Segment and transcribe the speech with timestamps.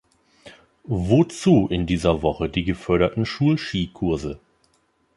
[0.85, 4.39] Wozu in dieser Woche die geförderten Schulskikurse?